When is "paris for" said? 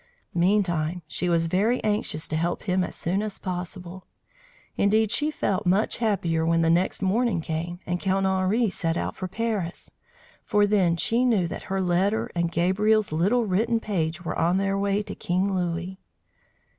9.27-10.65